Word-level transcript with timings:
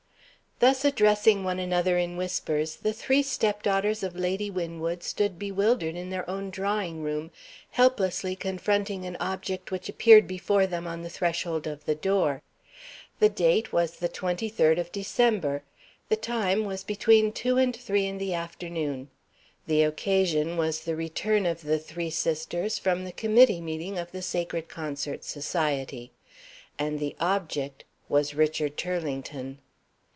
Thus 0.61 0.85
addressing 0.85 1.43
one 1.43 1.57
another 1.57 1.97
in 1.97 2.17
whispers, 2.17 2.75
the 2.75 2.93
three 2.93 3.23
stepdaughters 3.23 4.03
of 4.03 4.15
Lady 4.15 4.51
Winwood 4.51 5.01
stood 5.01 5.39
bewildered 5.39 5.95
in 5.95 6.11
their 6.11 6.29
own 6.29 6.51
drawing 6.51 7.01
room, 7.01 7.31
helplessly 7.71 8.35
confronting 8.35 9.03
an 9.03 9.17
object 9.19 9.71
which 9.71 9.89
appeared 9.89 10.27
before 10.27 10.67
them 10.67 10.85
on 10.85 11.01
the 11.01 11.09
threshold 11.09 11.65
of 11.65 11.85
the 11.85 11.95
door. 11.95 12.43
The 13.17 13.27
date 13.27 13.73
was 13.73 13.93
the 13.97 14.07
23d 14.07 14.77
of 14.79 14.91
December. 14.91 15.63
The 16.09 16.15
time 16.15 16.63
was 16.65 16.83
between 16.83 17.31
two 17.31 17.57
and 17.57 17.75
three 17.75 18.05
in 18.05 18.19
the 18.19 18.35
afternoon. 18.35 19.09
The 19.65 19.81
occasion 19.81 20.57
was 20.57 20.81
the 20.81 20.95
return 20.95 21.47
of 21.47 21.61
the 21.63 21.79
three 21.79 22.11
sisters 22.11 22.77
from 22.77 23.03
the 23.03 23.11
Committee 23.11 23.61
meeting 23.61 23.97
of 23.97 24.11
the 24.11 24.21
Sacred 24.21 24.69
Concerts' 24.69 25.25
Society. 25.25 26.11
And 26.77 26.99
the 26.99 27.15
object 27.19 27.83
was 28.07 28.35
Richard 28.35 28.77
Turlington. 28.77 29.57